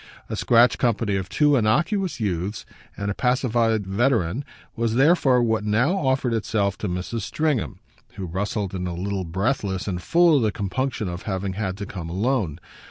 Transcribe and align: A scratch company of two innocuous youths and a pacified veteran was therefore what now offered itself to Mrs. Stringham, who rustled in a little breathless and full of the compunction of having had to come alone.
A 0.29 0.35
scratch 0.35 0.79
company 0.79 1.15
of 1.15 1.29
two 1.29 1.55
innocuous 1.55 2.19
youths 2.19 2.65
and 2.97 3.11
a 3.11 3.13
pacified 3.13 3.85
veteran 3.85 4.43
was 4.75 4.95
therefore 4.95 5.43
what 5.43 5.63
now 5.63 5.95
offered 5.95 6.33
itself 6.33 6.75
to 6.79 6.89
Mrs. 6.89 7.21
Stringham, 7.21 7.79
who 8.15 8.25
rustled 8.25 8.73
in 8.73 8.87
a 8.87 8.95
little 8.95 9.25
breathless 9.25 9.87
and 9.87 10.01
full 10.01 10.37
of 10.37 10.41
the 10.41 10.51
compunction 10.51 11.07
of 11.07 11.21
having 11.29 11.53
had 11.53 11.77
to 11.77 11.85
come 11.85 12.09
alone. 12.09 12.59